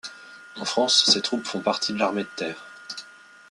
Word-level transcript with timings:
En 0.55 0.65
France, 0.65 1.03
ces 1.05 1.21
troupes 1.21 1.45
font 1.45 1.59
partie 1.61 1.93
de 1.93 1.99
l'armée 1.99 2.23
de 2.23 2.29
terre. 2.35 2.65